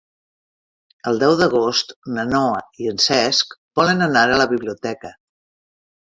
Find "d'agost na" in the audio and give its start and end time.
1.41-2.23